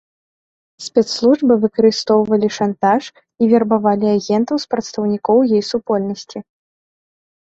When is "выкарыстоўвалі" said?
1.65-2.49